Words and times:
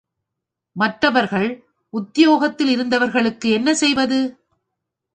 மற்றவர்கள் 0.75 1.47
உத்தியோகத்திலிருந்தவர்களுக்கென்ன 1.93 3.71
செய்வது? 3.71 4.19